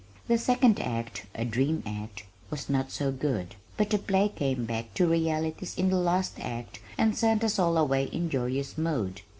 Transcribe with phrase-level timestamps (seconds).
[0.27, 4.95] The second act, a "dream act" was not so good, but the play came back
[4.95, 9.21] to realities in the last act and sent us all away in joyous mood.